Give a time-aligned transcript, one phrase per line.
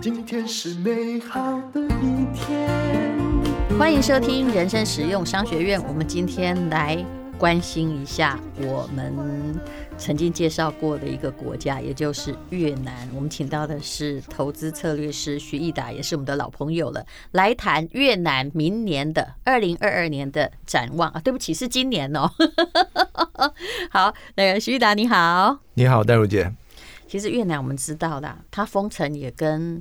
[0.00, 2.68] 今天是美好的一天。
[3.78, 5.80] 欢迎收听人生实用商学院。
[5.86, 7.04] 我们今天来
[7.38, 9.58] 关心一下我们
[9.96, 13.08] 曾经介绍过的一个国家，也就是越南。
[13.14, 21.20] 我们请到的是投资策略师徐益达，也是我们的老朋友了，来谈越南明年的二零二二年的展望啊。
[21.20, 22.28] 对不起，是今年哦。
[23.90, 26.52] 好，那个徐益达你好，你好，戴茹姐。
[27.06, 29.80] 其实越南我们知道啦，它封城也跟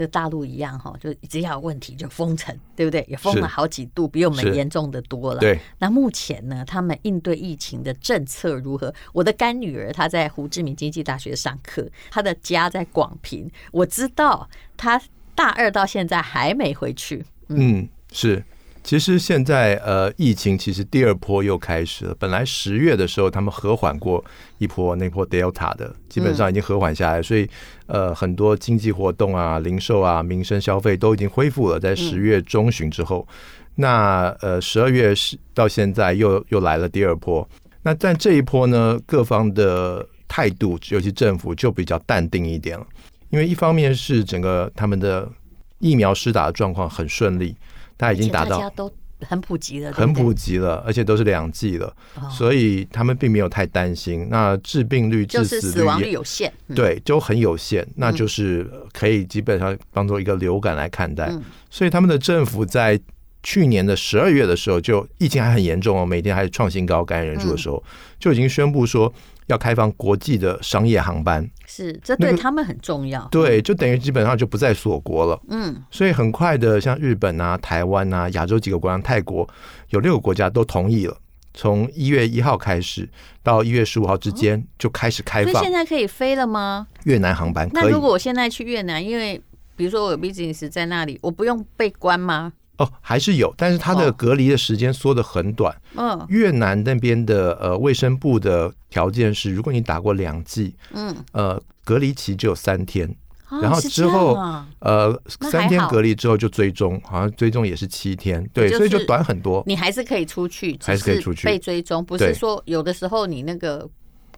[0.00, 3.04] 这大陆一样哈，就只要有问题就封城，对不对？
[3.06, 5.40] 也封了好几度，比我们严重的多了。
[5.40, 5.60] 对。
[5.78, 8.94] 那目前呢，他们应对疫情的政策如何？
[9.12, 14.98] 我的干女儿她在胡志明经济大学上课，她的家在广平，我知道她
[15.34, 17.22] 大二到现在还没回去。
[17.48, 18.42] 嗯，嗯是。
[18.82, 22.16] 其实现在呃，疫情其实第二波又开始了。
[22.18, 24.24] 本来十月的时候，他们和缓过
[24.58, 27.48] 一波，那波 Delta 的基本上已经和缓下来，所以
[27.86, 31.78] 呃，很多经济活动啊、零售啊、民生消费都已经恢复了。
[31.78, 33.28] 在十月中旬之后，
[33.76, 37.46] 那呃，十二月是到现在又又来了第二波。
[37.82, 42.86] 那但这一波呢，各方的态度，尤其政府就比较淡定一点了，
[43.28, 45.30] 因为一方面是整个他们的
[45.78, 47.54] 疫苗施打的状况很顺利。
[48.00, 51.94] 他已经达到，大家都很普及了，很普及了，而且都是两剂了，
[52.30, 54.26] 所以他们并没有太担心。
[54.30, 61.30] 那致病率、致死率、死亡率有限，对，就很有限，那就是可以基本上当做一个流感来看待。
[61.68, 62.98] 所以他们的政府在
[63.42, 67.84] 去年的十二月的时候，就疫情还很严重哦，每天还是创新高感染人数的时候，
[68.18, 69.12] 就已经宣布说。
[69.50, 73.20] 要开放国际的商业航班，是这对他们很重要。
[73.20, 75.40] 那个、对，就等于基本上就不再锁国了。
[75.48, 79.48] 嗯，所以很快的，像日本啊、台湾啊、亚洲几个国家、泰国
[79.90, 81.16] 有六个国家都同意了，
[81.52, 83.08] 从一月一号开始
[83.42, 85.52] 到一月十五号之间就开始开放。
[85.52, 86.86] 所以现在可以飞了吗？
[87.04, 87.82] 越南航班可以。
[87.82, 89.40] 那如果我现在去越南，因为
[89.76, 92.52] 比如说我有 business 在那里，我不用被关吗？
[92.80, 95.74] 哦，还是有，但是它的隔离的时间缩得很短。
[95.96, 103.14] 嗯，越南那边的呃卫生部的条件是，如果你打过两剂，嗯，呃，隔离期只有三天，
[103.60, 104.34] 然后之后
[104.78, 109.62] 呃三天隔离之后就追踪，好像追踪也是七天，对，所以就短很多。
[109.66, 111.46] 你还是可以出去，还是可以出去。
[111.46, 113.86] 被追踪，不是说有的时候你那个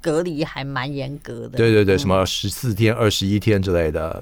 [0.00, 1.50] 隔离还蛮严格的。
[1.50, 4.20] 对对对，什么十四天、二十一天之类的，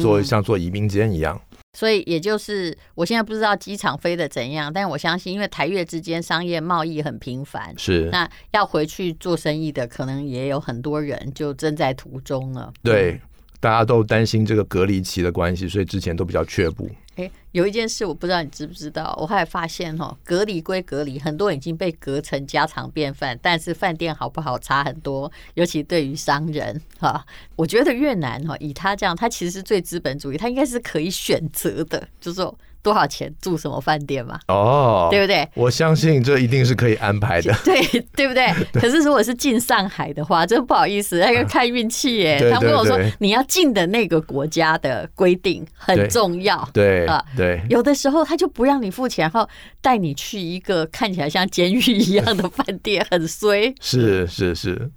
[0.00, 1.40] 做像做移民监一样。
[1.72, 12.72] 所以也就是，我现在不知道机场飞的怎样，但我相信，因为台越之间商业贸易很频繁，是那要回去做生意的，可能也有很多人就正在途中了。
[12.82, 13.20] 对，嗯、
[13.60, 16.90] 大家都担心这个隔离期的关系，所以之前都比较却步。
[17.16, 27.22] 欸、有一件事我不知道你知不知道，我还发现哦，隔离归隔离，很多人已经被隔成家常便饭，但是饭店好不好差很多，尤其对于商人哈，
[27.56, 32.56] 我觉得越南哈，以他这样，他其实是最资本主义，他应该是可以选择的，就是说。
[32.82, 34.38] 多少钱住什么饭店嘛？
[34.48, 35.48] 哦，对不对？
[35.54, 37.54] 我相信这一定是可以安排的。
[37.64, 37.80] 对，
[38.16, 38.46] 对不对？
[38.72, 42.50] 可是如果是进上海的话，这不好意思，那个看运气耶。
[42.50, 46.68] 他跟我说，你要进的那个国家的规定很重要。
[46.72, 47.62] 对啊，对。
[47.68, 49.48] 有的时候他就不让你付钱，然后
[49.80, 53.74] 带你去一个看起来像监狱一样的饭店，很衰。
[53.80, 54.90] 是是是。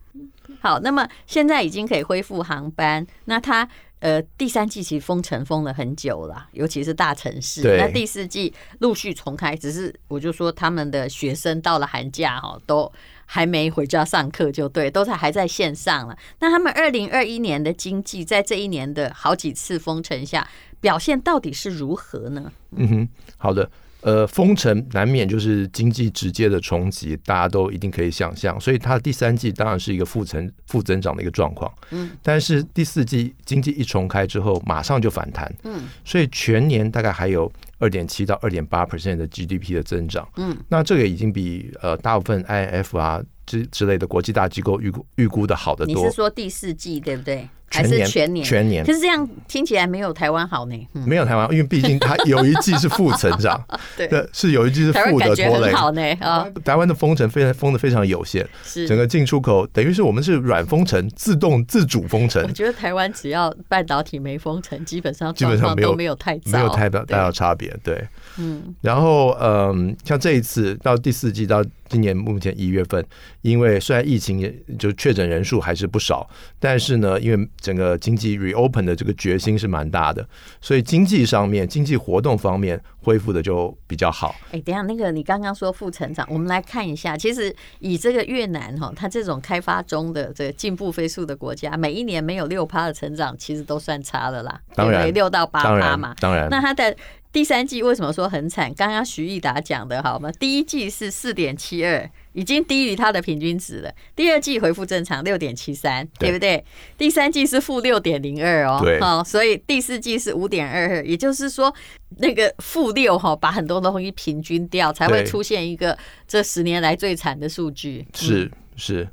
[0.62, 3.68] 好，那么现在已经可以恢复航班，那他。
[4.04, 7.62] 呃，第三季其实封城封了很久了，尤其是大城市。
[7.78, 12.92] 那第四季陆续重开，只是我就说他们的学生到了寒假哈，都
[13.26, 16.18] 还没回家上课，就对，都在还在线上了。
[16.40, 20.46] 那他们二零二一年的经济在这一年的好几次封城下
[20.82, 22.52] 表现到底是如何呢？
[22.72, 23.72] 嗯哼，好的。
[24.04, 31.72] 呃，封城难免就是经济直接的冲击，大家都一定可以想象，所以它的第三季当然是一个负增负增长的一个状况。
[31.92, 35.50] 嗯，但是第四季经济一重开之后，马上就反弹。
[35.64, 40.28] 嗯，所以全年大概还有二点七到二点八 percent 的 GDP 的增长。
[40.36, 45.96] 嗯，那这个已经比呃大部分 IMF 啊之之类的国际大机构预估预估的好得多。
[45.96, 47.48] 你是说第四季对不对？
[47.74, 50.88] 还是全年，全年，可是这样听起来没有台湾好呢。
[50.94, 53.62] 嗯、没有台湾，因为毕竟它有一季是负成长，
[53.98, 55.72] 对，是有一季是负的拖累。
[55.74, 62.44] 好呢啊，台湾的封城非常封的非常有限，是整个进出口等于是我们是软封城，自动自主封城。
[62.44, 67.76] 我觉得台湾只要半导体没封城，基本上基本上都没有太没有太大大的差别。
[67.84, 71.64] 对，嗯，然后嗯，像这一次到第四季到。
[71.94, 73.06] 今年目前一月份，
[73.42, 76.28] 因为虽然疫情也就确诊人数还是不少，
[76.60, 80.28] 但是呢，因为整个经济 reopen 的这个决心是蛮大的，
[80.60, 84.36] 所以经济上面、经济活动方面恢复的就比较好。
[84.50, 94.60] 哎，等一下，那个你刚刚说负成长，我们来看一下，其实以这个越南哈，它这种开发中的这个进步飞速的国家，每一年没有六趴的成长，其实都算差的啦。
[94.74, 96.50] 当然，六到八趴嘛，当然。
[96.50, 96.96] 那它的
[97.34, 98.72] 第三季为什么说很惨？
[98.76, 100.32] 刚刚徐毅达讲的好吗？
[100.34, 103.92] 第一季是四点七二，已经低于它的平均值了。
[104.16, 106.64] 第二季恢复正常六点七三，对不对？
[106.96, 111.74] 第三季是负六点零二哦，好，所以第四季是五点二二，也就是说
[112.20, 115.98] 那个负六哈，把很多东西平均掉，才会出现一个
[116.28, 118.06] 这十年来最惨的数据。
[118.14, 118.50] 是。
[118.76, 119.08] 是，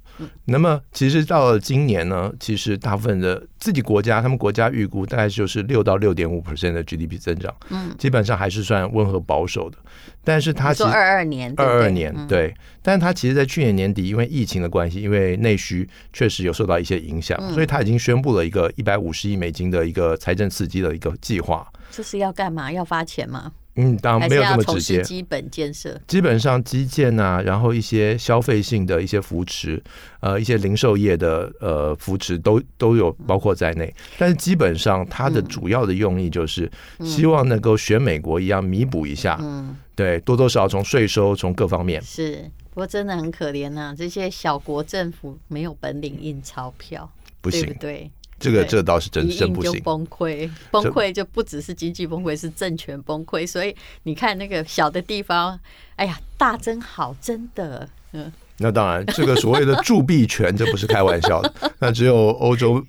[0.44, 9.78] 那么其实到了今年呢，其实大部分的自己国家，他们国家预估大概就是六到六点五 percent 的 GDP 增长，嗯，基本上还是算温和保守的。
[10.22, 21.66] 但是它其实二二年，二二年对，但是它其实，在去年年底，因为疫情的关系，因为内需确实有受到一些影响，所以它已经宣布了一个一百五十亿美金的一个财政刺激的一个计划。
[21.90, 22.70] 这是要干嘛？
[22.70, 23.52] 要发钱吗？
[23.80, 25.02] 嗯，当然没有这么直接。
[25.02, 29.82] 基本建设，基本上基建啊，然后一些消费性的一些扶持，
[30.20, 33.94] 呃，一些零售业的呃扶持都都有包括在内。
[34.18, 36.70] 但是基本上它的主要的用意就是
[37.02, 42.02] 希望能够学美国一样弥补一下，嗯，对，多多少少从税收从各方面。
[42.02, 47.10] 是，不过真的很可怜呐，这些小国政府没有本领印钞票，
[47.40, 48.10] 不行，对。
[48.40, 53.46] 这个这倒是真真不行，崩溃崩溃就不只是经济崩溃，是政权崩溃。
[53.46, 55.60] 所以你看那个小的地方，
[55.96, 57.86] 哎呀，大真好，真的。
[58.12, 61.52] 嗯，那当然，这个所谓的铸币权，这不是开玩笑的。
[61.78, 62.84] 那只有欧洲、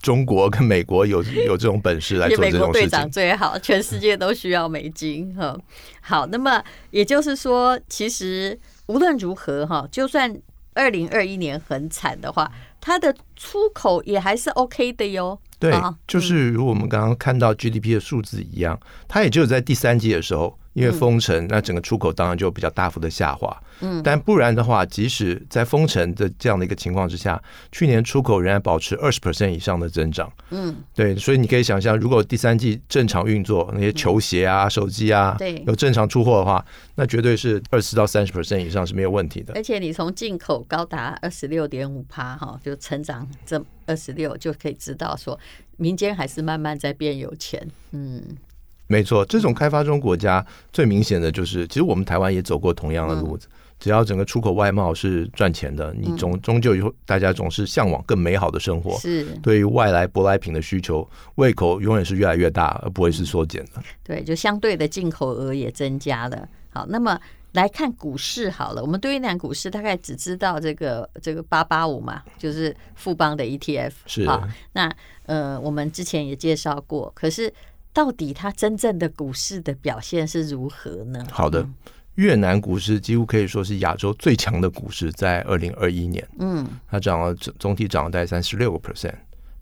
[0.00, 2.60] 中国跟美国有有这种本事来做这种事情。
[2.60, 5.34] 美国队长最好，全世界都需要美金。
[5.34, 5.58] 哈，
[6.00, 8.56] 好，那么也就是说，其实
[8.86, 10.32] 无论如何哈，就算
[10.74, 12.50] 二零二一年很惨的话。
[12.80, 15.38] 它的出口也还是 OK 的哟。
[15.60, 15.72] 对，
[16.08, 20.58] 就是如果我们刚刚看到 GDP 的数字一样，它也只有在第三季的时候。
[20.74, 23.54] 因为封城，那整个出口当然就比较大幅的下滑。
[23.80, 27.42] 嗯，但不然的话，即使在封城的这样的一个情况之下，
[27.72, 30.32] 去年出口仍然保持二十 percent 以上的增长。
[30.50, 36.64] 嗯，对，所以你可以想象，如果第三季正常运作，那些球鞋啊、手机啊，对，有正常出货的话，
[36.94, 39.52] 那绝对是二十到三十 percent 以上是没有问题的。
[39.54, 45.38] 而且你从进口高达二十六点五趴哈，就成长这二十六，就可以知道说，
[45.76, 47.68] 民间还是慢慢在变有钱。
[47.90, 48.22] 嗯。
[48.92, 53.48] 没错，这种开发中国家最明显的就是，其实我们台湾也走过同样的路子。
[53.80, 58.96] 只要整个出口外贸是赚钱的，你终终究以后大家总是向往更美好的生活。
[58.98, 63.82] 是对于外来舶来品的需求，胃口永远是越来越大，而不会是缩减的。
[64.04, 66.46] 对，就相对的进口额也增加了。
[66.68, 67.18] 好，那么
[67.52, 73.92] 来看股市好了，我们对于南股市大概只知道这个这个八八五嘛，就是富邦的 ETF。
[74.06, 74.94] 是好，那
[75.24, 77.52] 呃，我们之前也介绍过，可是。
[77.92, 81.26] 到底它真正的股市的表现是如何呢？
[81.30, 81.66] 好的，
[82.14, 89.14] 越南股市几乎可以说是亚洲最强的股市，在二零二一年，嗯，它涨了总总体涨了大概三十六个 percent，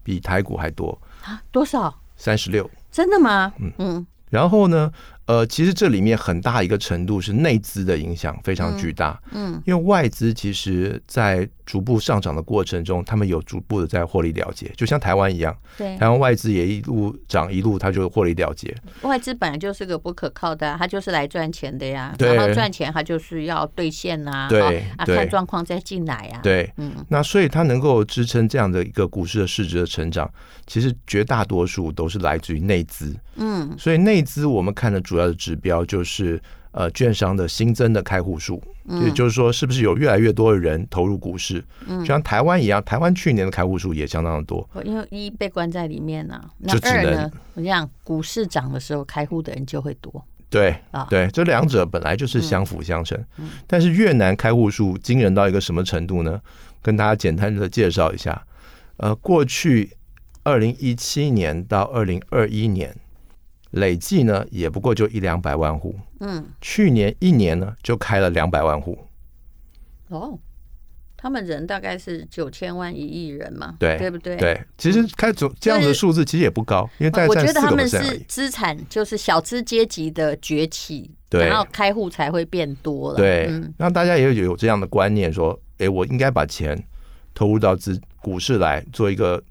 [0.03, 1.43] 比台股还多啊？
[1.51, 1.95] 多少？
[2.17, 2.71] 三十六？
[2.91, 3.53] 真的吗？
[3.59, 4.07] 嗯嗯。
[4.29, 4.93] 然后呢？
[5.31, 18.77] 呃，其实这里面很大一个程度是内资的影响非常巨大，嗯，嗯，因为外资其实，在逐步上涨的过程中，他们有逐步的在获利了结，就像台湾一样，对，台湾外资也一路涨一路，它就获利了结。
[19.03, 30.29] 外资本来就是个不可靠的，它就是来赚钱的呀，然后赚钱它就是要兑现呐，对，啊，看状况再进来呀，对，嗯，那所以它能够支撑这样的一个股市的市值的成长，
[30.67, 35.20] 其实绝大多数都是来自于内资，嗯，所以内资我们看的主要。
[35.27, 36.41] 的指标就是
[36.73, 38.63] 呃，券商的新增的开户数，
[39.03, 41.65] 也就是说，是不是有越来越多的人投入股市？
[41.89, 44.69] 嗯，就像台湾一样，台湾去年的开户数也相当的多。
[44.85, 50.25] 因为一被关在里面呢，那二呢，我讲股市涨的时候，开户的人就会多。
[50.49, 53.19] 对啊，对，这两者本来就是相辅相成。
[53.67, 56.41] 但是越南开户数惊人到一个什么程度呢？
[56.81, 58.41] 跟大家简单的介绍一下。
[58.99, 59.91] 呃，过去
[60.45, 62.97] 二零一七年到二零二一年。
[63.71, 65.95] 累计呢，也不过就一两百万户。
[66.21, 68.99] 嗯，去年一年呢，就开了两百万户。
[70.09, 70.39] 哦，
[71.17, 74.37] 他们人大概是九千万一亿人嘛，对，对不对？
[74.37, 77.73] 对，其实开总这样的数字其实也不高，因为大概占四个 percent 而已。
[77.73, 83.17] 我觉得他们是资产就是小资阶级的崛起，对，然后开户才会变多了。
[83.17, 86.83] 对，嗯，让大家也有有这样的观念，说，哎，我应该把钱
[87.33, 89.43] 投入到资股市来做一个。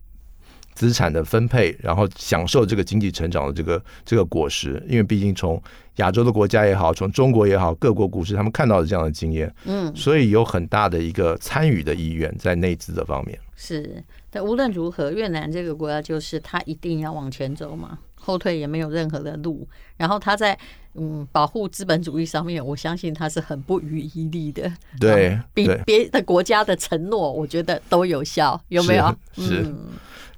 [0.79, 4.81] 资产的分配，然后享受这个经济成长的这个这个果实。
[4.87, 5.61] 因为毕竟从
[5.97, 13.37] 亚洲的国家也好，从中国也好，各国股市他们看到的这样的经验，嗯，所以有很大的一个参与的意愿在内资的方面。
[13.57, 19.67] 是，但无论如何，越南这个国家就是它一定要往前走嘛，后退也没有任何的路。
[19.97, 20.57] 然后他在
[20.93, 24.71] 嗯保护资本主义上面，我相信他是很不遗余力的。
[24.97, 29.13] 对，比别的国家的承诺，我觉得都有效，有没有？
[29.33, 29.43] 是。
[29.43, 29.75] 是嗯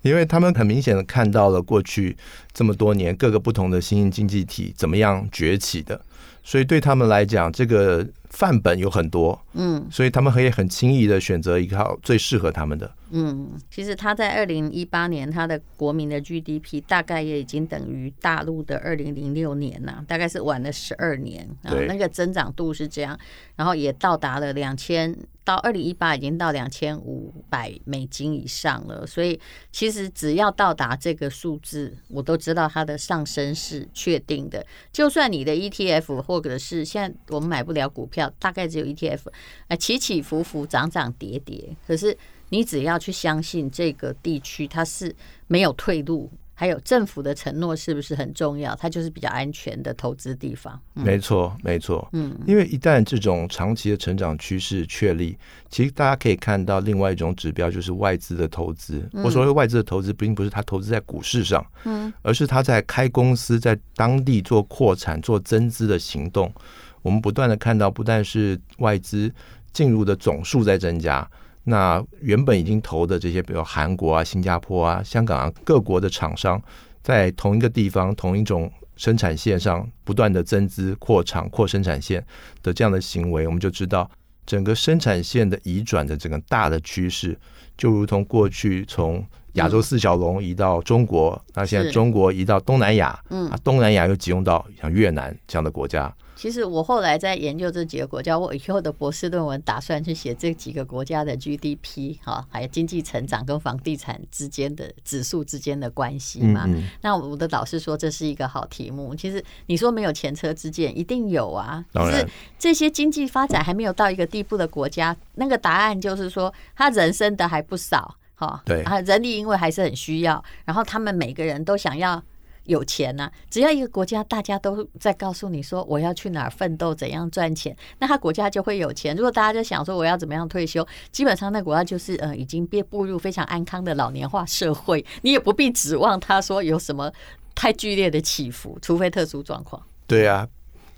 [0.02, 2.16] 因为他们很明显的看到了过去
[2.52, 6.00] 这么多年各个不同的新兴经济体怎么样崛起的，
[6.44, 12.90] 所以对他们来讲，这个范本有很多，嗯，所以他们可以很轻易的选择一套最适合他们的。
[13.14, 23.20] 嗯，其实他在二零一八年，他的国民的 GDP 大概也已经等于大陆的二零零六年呐，大概是晚了十二年啊，那个增长度是这样，
[23.58, 25.14] 然后也到达了两千，
[25.52, 29.38] 到二零一八已经到两千五百美金以上了，所以
[29.70, 34.66] 其实只要到达这个数字，我都知道它的上升是确定的。
[34.94, 39.20] 就算你的 ETF 或者是现在我们买不了股票，大概只有 ETF，
[39.68, 42.18] 哎，起起伏伏，涨涨跌跌，可是。
[42.54, 45.16] 你只要去相信这个地区它是
[45.48, 46.30] 没有退路，
[46.62, 48.76] 还有政府的承诺是不是很重要？
[48.76, 50.80] 它就是比较安全的投资地方。
[50.94, 52.08] 嗯、没错，没错。
[52.14, 55.36] 嗯，因为一旦这种长期的成长趋势确立，
[55.72, 59.10] 其实大家可以看到另外一种指标，就是外资的投资。
[59.12, 66.54] 我所谓外资的投资，并不是他投资在股市上，嗯，而是他在开公司，在当地做扩产、做增资的行动。
[67.02, 69.34] 我们不断的看到，不但是外资
[69.74, 71.28] 进入的总数在增加。
[71.64, 76.62] 那原本已经投的这些，比如韩国啊、新加坡啊、香港啊各国的厂商，
[77.04, 82.26] 在同一个地方、同一种生产线上不断的增资、扩厂、扩生产线
[82.64, 84.10] 的这样的行为，我们就知道
[84.46, 87.38] 整个生产线的移转的整个大的趋势，
[87.78, 96.12] 就如同过去从亚洲四小龙移到中国，那现在中国移到东南亚，嗯，东南亚又集中到像越南这样的国家。
[96.42, 106.64] 其实我后来在研究这几个国家，我以后的博士论文打算去写这几个国家的 GDP 哈，还有经济成长跟房地产之间的指数之间的关系嘛。
[106.66, 109.14] 嗯嗯，那我的导师说这是一个好题目。
[109.14, 111.86] 其实你说没有前车之鉴，一定有啊。
[111.94, 118.60] 可是这些经济发展还没有到一个地步的国家，那个答案就是说，他人生的还不少哈。
[118.66, 122.24] 对啊，人力因为还是很需要，然后他们每个人都想要。
[122.66, 129.16] 有钱呐、只要一个国家大家都在告诉你说我要去哪儿奋斗，怎样赚钱，那他国家就会有钱。
[129.16, 137.12] 如果大家就想说我要怎么样退休，基本上那国家就是呃已经变步入非常安康的老年化社会，你也不必指望他说有什么
[137.56, 139.82] 太剧烈的起伏，除非特殊状况。
[140.06, 140.48] 对啊。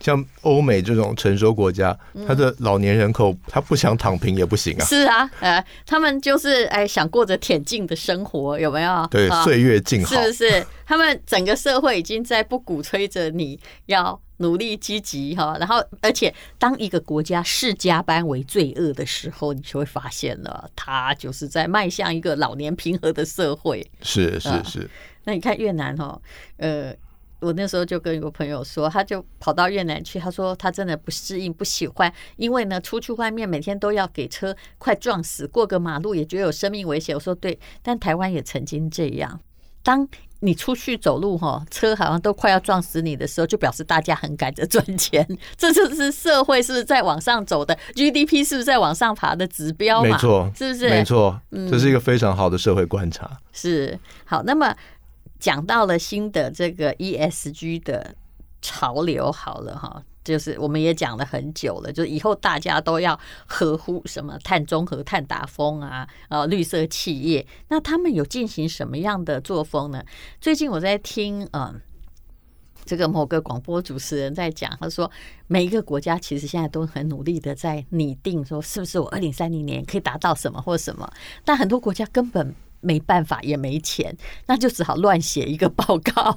[0.04, 4.84] 像欧美这种成熟国家，他的老年人口，他不想躺平也不行啊。
[4.84, 9.08] 是啊，呃，他们就是哎，想过着恬静的生活，有没有？
[9.10, 10.14] 对，岁月静好。
[10.14, 10.68] 是不是？
[10.86, 15.56] 他们整个社会已经在不鼓吹着你要努力积极哈。
[15.58, 23.90] 然后，而且当一个国家视加班为罪恶的时候，你就会发现了，他就是在迈向一个老年平和的社会。
[24.02, 24.90] 是是是。
[25.24, 26.20] 那你看越南哈，
[26.58, 26.94] 呃。
[27.44, 30.18] 我那时候就跟一个朋友说，他就跑到越南去。
[30.18, 37.14] 他说他真的不适应，不喜欢，因为呢，出去外面每天都要给车快撞死，过个马路也觉得有生命危险。
[37.14, 39.40] 我说对，但台湾也曾经这样。
[39.84, 40.08] 当
[40.40, 45.28] 你出去走路哈，车好像都快要撞死你的时候，就表示大家很赶着赚钱。
[45.58, 50.10] 这就是社会是不是在往上走的？GDP 是不是在往上爬的指标嘛？
[50.10, 50.90] 没错，是不是？
[50.90, 53.26] 没错，这是一个非常好的社会观察。
[53.26, 54.74] 嗯、是好，那么。
[55.44, 58.16] 讲到了新的这个 ESG 的
[58.62, 70.02] 潮流，好了哈，就是我们也讲了很久了，就以后大家都要合乎什么碳中和、碳达峰啊，呃，绿色企业，那他们有进行什么样的作风呢？
[70.40, 71.82] 最近我在听，嗯，
[72.86, 75.12] 这个某个广播主持人在讲，他说
[75.48, 81.12] 每一个国家其实现在都很努力的在拟定，说是不是我二零三零年可以达到什么或什么，
[81.44, 82.56] 但很多国家根本。
[82.84, 86.36] 没办法，也没钱，那就只好乱写一个报告。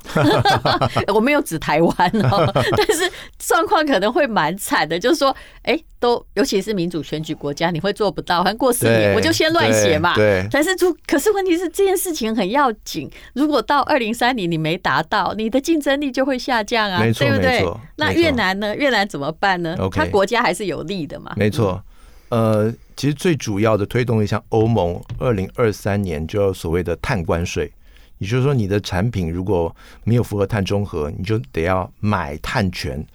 [1.12, 4.98] 我没有指台湾哦， 但是状况可能会蛮惨的。
[4.98, 8.42] 就是说，哎，都尤其是民主选举国家，你会做不到。
[8.42, 10.14] 反正过十年，我就先乱写嘛。
[10.14, 10.46] 对。
[10.50, 13.10] 但是，就可是问题是，这件事情很要紧。
[13.34, 17.64] 如果到二零三零你没达到，你的竞争力就会下降啊，对不对？
[17.96, 18.74] 那越南呢？
[18.74, 19.76] 越南怎么办呢？
[19.92, 21.32] 他国家还是有利的嘛。
[21.36, 21.82] 没错。
[22.28, 27.70] 呃，其实最主要的推动力，像欧盟二零二三年就要所谓的碳关税，
[28.18, 29.74] 也就是说，你的产品如果
[30.04, 33.06] 没有符合碳中和，你就得要买碳权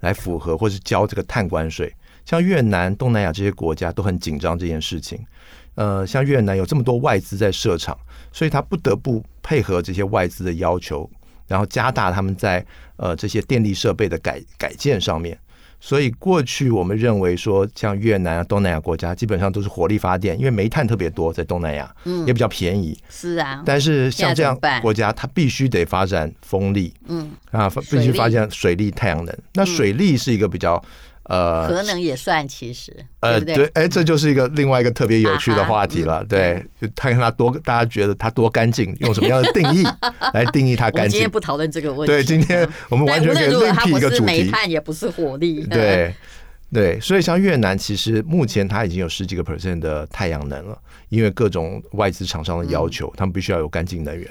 [0.00, 1.92] 来符合，或是交这个碳关税。
[2.24, 5.18] 像越南、东南亚这些国家都很紧张这件事情。
[5.74, 7.98] 呃，像越南有这么多外资在设厂，
[8.32, 11.10] 所以他不得不配合这些外资的要求，
[11.48, 12.64] 然后加大他们在
[12.96, 15.36] 呃这些电力设备的改改建上面。
[15.86, 22.98] 所以过去我们认为说，像越南啊、东南亚国家，基本上都是火力发电，因为煤炭特别多，在东南亚，嗯，也比较便宜。
[23.10, 23.62] 是啊。
[23.66, 29.38] 但是像这样国家，它必须得发展风力，嗯啊，必须发展水力、太阳能。
[29.52, 30.82] 那水力是一个比较。
[31.24, 36.16] 呃，核能也算，其实，呃，对，对，哎，这就是一个另外一个特别有趣的话题了。
[36.16, 39.82] 啊、对，就看看它多，大家觉得它多干净，用什么样的定义
[40.34, 41.12] 来定义它干净？
[41.12, 42.12] 今天不讨论这个问题。
[42.12, 44.24] 对，今天我们完全可以另辟一个主题。
[44.24, 45.64] 煤炭也不是火力。
[45.64, 46.14] 对，
[46.70, 50.78] 对，所以像越南，其实目前它已经有十几个 percent 的太阳能了，
[51.08, 54.28] 因为各种外资厂商的要求，他们必须要有干净能源。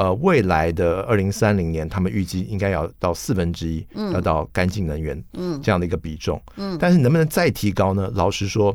[0.00, 8.10] 呃，未来的二零三零年，他们预计应该要到四分之一，要到干净能源，嗯，这样的一个比重，嗯，但是能不能再提高呢？
[8.14, 8.74] 老实说，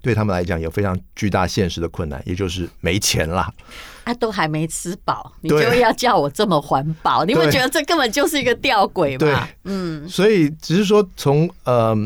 [0.00, 3.54] 对他们来讲有非常巨大现实的困难，也就是没钱啦。
[4.02, 7.24] 啊，都还没吃饱，你就要叫我这么环保？
[7.24, 9.18] 你会觉得这根本就是一个吊诡吗？
[9.18, 11.96] 对，嗯，所以只是说从呃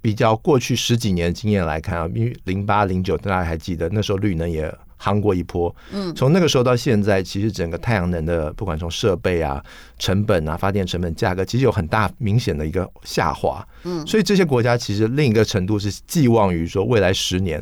[0.00, 4.74] 比较过去十几年的经验来看啊，因为零八零九大家还记得那时候绿能也。
[5.02, 9.60] 夯过一波，嗯，从那个时候到现在，其实整个太阳能的，不管从设备啊、
[9.98, 17.60] 成本啊、发电成本、价格，其实有很大明显的一个下滑，嗯，所以这些国家其实另一个程度是寄望于说未来十年。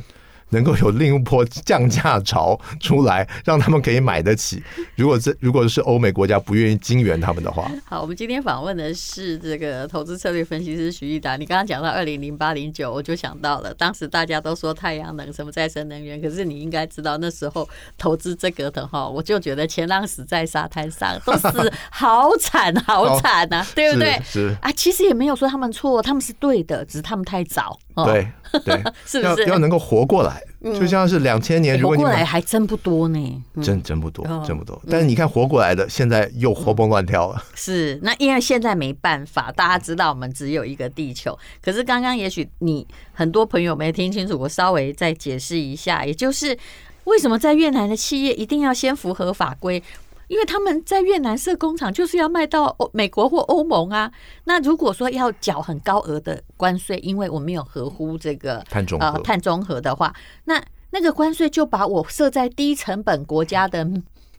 [0.51, 4.63] 能够有另一波降价潮出来，让他们可以买得起。
[4.97, 11.37] 如果这如果是欧美国家不愿意金援他们的话，好，我们今天访问的是这个投资策略分析师徐奕达。
[11.37, 24.21] 你刚刚讲到二零零八零九，我就想到了，当时大家都说太阳能什么再生能源，可是你应该知道那时候投资这个的哈，我就觉得前浪死在沙滩上，都是好惨好惨呐、啊，对不对？
[24.25, 27.79] 是，是啊，其实也没有说他们错，他们是对的，只是他们太早。
[28.05, 28.27] 对
[28.65, 28.75] 对，
[29.07, 30.43] 是不是要要能够活过来？
[30.63, 34.81] 就像是两千年，如果你活过来还真不多呢，真真不多，真不多。
[34.91, 37.43] 但是你看活过来的，现在又活蹦乱跳了。
[37.57, 41.39] 是，那因为现在没办法，大家知道我们只有一个地球。
[41.63, 46.57] 可是刚刚也许你很多朋友没听清楚，我稍微再解释一下，也就是
[47.05, 49.83] 为什么在越南的企业一定要先符合法规。
[50.31, 54.09] 因为他们在越南设工厂，就是要卖到欧美国或欧盟啊。
[54.45, 63.85] 那如果说要缴很高额的关税，因为我没有合乎这个碳中呃碳中和的话，那那个关税就把我设在低成本国家的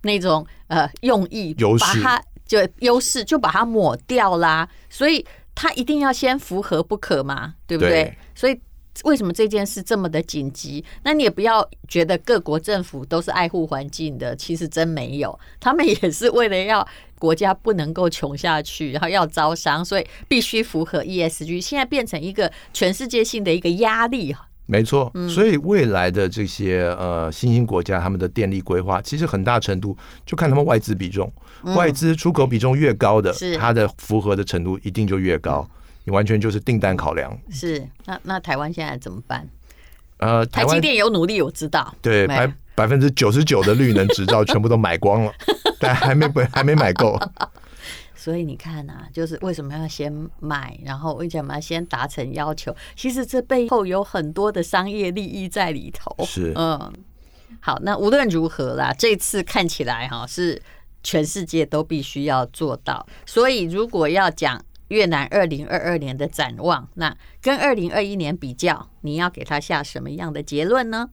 [0.04, 4.70] 那种呃用意，把它就优势就把它抹掉啦。
[4.90, 8.18] 所以它一定要先符合不可嘛，对不对？
[8.34, 8.58] 所以。
[9.04, 10.84] 为什么这件事这么的紧急？
[11.04, 21.62] 那你也不要觉得各国政府都是爱护环境的，其实真没有，他们也是为了要国家不能够穷下去，然后要招商，所以必须符合 ESG。
[21.62, 24.36] 现在变成一个全世界性的一个压力。
[24.68, 31.30] 没错，所以未来的这些呃新兴国家，他们的电力规划，其实很大程度就看他们外资比重，
[31.76, 35.68] 外资出口比重越高的，它的符合的程度一定就越高。
[36.04, 37.38] 你完全就是订单考量。
[37.50, 39.48] 是，那那台湾现在怎么办？
[40.18, 41.94] 呃，台积电有努力，我知道。
[42.00, 45.34] 对，百百分之九十九的绿能执照全部都买光了，
[45.80, 47.20] 但还没还没买够。
[48.16, 52.76] 所以你看啊，就是为什么要先买，然后为什么要先达成要求？
[52.96, 56.16] 其实这背后有很多的商业利益在里头。
[56.26, 56.94] 是，嗯。
[57.60, 60.62] 好，那无论如何啦，这次看起来哈是
[61.04, 63.08] 全世界都必须要做到。
[63.26, 64.64] 所以如果要讲。
[64.92, 71.10] 越南二零二二年的展望，那跟二零二一年比较，你要给他下什么样的结论呢？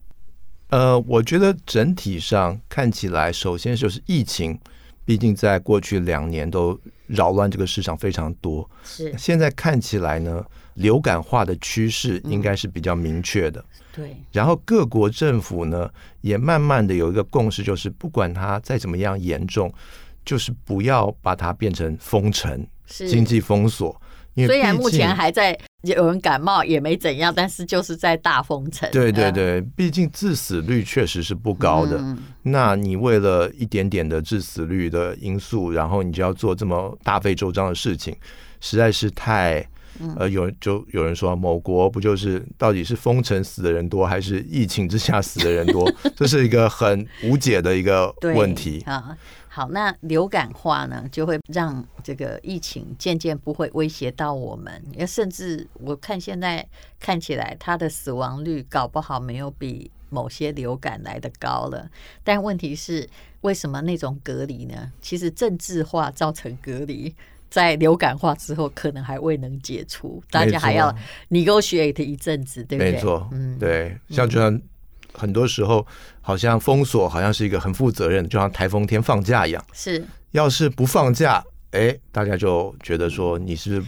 [0.67, 4.59] 呃，我觉得整体上看起来，首先就是疫情，
[5.05, 8.69] 毕竟在过去两年都扰乱这个市场非常多。
[8.83, 13.59] 是，现在看起来呢，流感化的趋势应该是比较明确的。
[13.61, 13.65] 嗯、
[13.95, 14.17] 对。
[14.33, 15.89] 然后各国政府呢，
[16.19, 19.73] 也慢慢的有一个共识，就是不管它再怎么样严重，
[20.25, 22.67] 就是不要把它变成封城。
[22.89, 23.95] 经济封锁，
[24.35, 28.89] 虽然目前还在有人感冒也没怎样，但是就是在大封城。
[28.91, 31.97] 对对对，毕竟致死率确实是不高的。
[31.99, 32.17] 嗯。
[32.43, 38.15] 那你为了一点点的致死率的因素，然后你就要做这么大费周章的事情，
[38.59, 39.65] 实在是太……
[40.15, 45.91] 呃，有就有人说某国不就是到底是封城死的人多，还是疫情之下死的人多？
[46.15, 49.13] 这是一个很无解的一个问题啊。
[49.59, 54.81] 好，那流感化呢，就会让这个疫情渐渐不会威胁到我们。
[54.93, 56.65] 也甚至我看现在
[56.97, 61.89] 看起来，它的死亡率搞不好没有比某些流感来的高了。
[62.23, 63.05] 但问题是，
[63.41, 64.93] 为什么那种隔离呢？
[65.01, 67.13] 其实政治化造成隔离，
[67.49, 70.95] 在流感化之后，可能还未能解除，大家还要
[71.29, 72.93] negotiate 一阵子，对不对？
[72.93, 74.61] 没错，嗯，对，像就像。
[75.13, 75.85] 很多时候
[76.21, 79.63] 好像封锁好像是一个很负责任，就像台风天放假一样。
[79.73, 83.83] 是，要是不放假，哎，大家就觉得说你是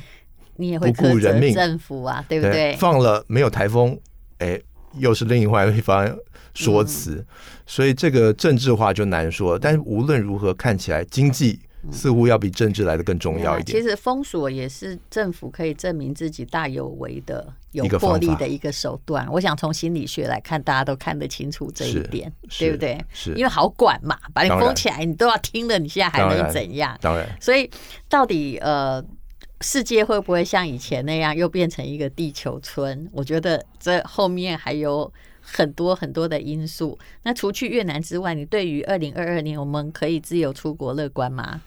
[0.58, 2.52] 你也会不顾人命，政府啊，对不对？
[2.52, 4.00] 对放了没有台风，
[4.40, 4.60] 哎，
[4.98, 6.16] 又是另外一番
[6.54, 7.26] 说辞，嗯、
[7.66, 9.58] 所以这个政治化就难说。
[9.58, 11.60] 但是无论如何，看起来经济。
[11.90, 13.82] 似乎要比政治来的更重要一点。
[13.82, 19.28] 其实封锁也是政府可以证明自己大有为的、有魄力的一个手段。
[19.32, 23.04] 我想从心理学来看，大家都看得清楚这一点，对不对？
[23.14, 26.98] 是因为好管嘛，把你封起来，你都要听了，你现在还能怎样？
[27.02, 27.28] 当然。
[27.40, 27.70] 所以
[28.08, 29.04] 到底呃，
[29.62, 33.10] 世界会不会像以前那样又变成一个地球村？
[33.12, 35.12] 我觉得这后面还有。
[35.42, 36.98] 很多很多的因素。
[37.24, 41.62] 那除去越南之外，你对于二零二二年我们可以自由出国乐观吗？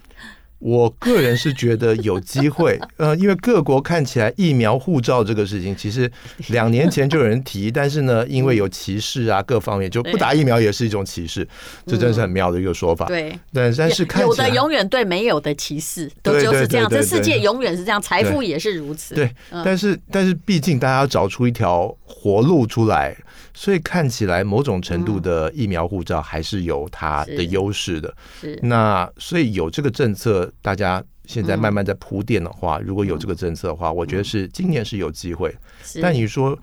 [0.61, 6.11] 我个人是觉得有机会， 呃，因为各国看起来疫苗护照这个事情，其实
[6.49, 11.47] 两年前就有人提，但是呢，因为有歧视啊，各方面就不打疫苗也是一种歧视，
[11.85, 13.05] 这真是很妙的一个说法。
[13.05, 19.15] 对，但但是看有的永远对没有的歧视，都就是这样，这世界永远是这样，财富也是如此。
[19.15, 23.15] 对，但是但是毕竟大家要找出一条活路出来。
[23.55, 28.13] 所以看起来某种程度的疫苗护照还是有它的优势的。
[28.41, 28.59] 是。
[28.63, 35.57] 那所以有这个政策，大家现在慢慢在铺垫的话，如果有这个政策的话，我觉得是今年是有机会。
[36.03, 36.59] 但你说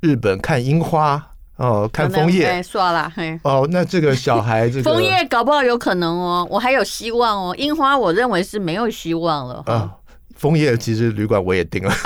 [0.00, 1.24] 日本看樱花
[1.56, 3.10] 哦，看枫叶，算了。
[3.14, 7.54] 嘿哦，那这个小孩这个枫叶搞不好有可能哦，我还有希望哦。
[7.56, 9.62] 樱花我认为是没有希望了。
[9.66, 9.94] 啊，
[10.34, 11.94] 枫叶其实旅馆我也订了。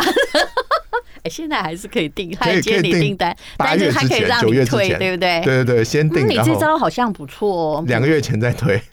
[1.23, 5.41] 哎，现在还是可以订，他接你订单，但是他可以让你退，对不对？
[5.45, 6.27] 对对对，先订。
[6.29, 7.85] 你这招好像不错哦。
[7.87, 8.81] 两个月前再退。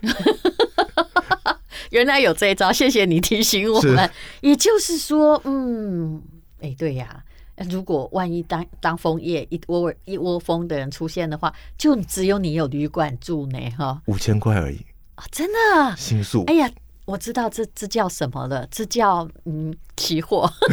[1.90, 4.10] 原来有这一招，谢谢你提醒我们。
[4.40, 6.20] 也就是说，嗯，
[6.60, 7.22] 哎，对呀，
[7.70, 14.84] 如果万一当当枫叶一窝一窝蜂的人出现的话，就只有你有旅馆住呢，哈，五千块而已
[15.14, 16.44] 啊，真的，新宿。
[16.46, 16.70] 哎呀。
[17.06, 20.50] 我知道这这叫什么了，这叫嗯期货，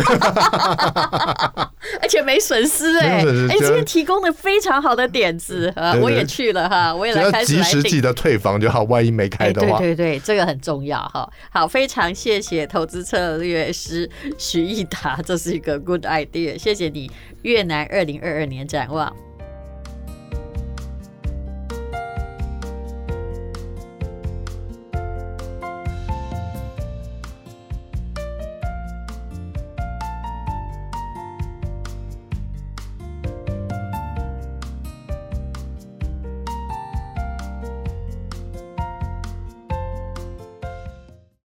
[2.02, 11.30] 而且没损失哎、欸，哎，今天提供的非常好的点子啊，我也去了哈，我也来开始来及时记得退房就好，万一没开的话，对对对，这个很重要哈。
[11.52, 17.12] 好，非常谢谢投资策略师徐益达，这是一个 good idea，谢谢你。
[17.43, 19.13] 越南二零二二年展望。